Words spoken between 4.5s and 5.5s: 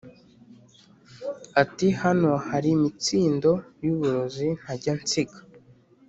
ntajya nsiga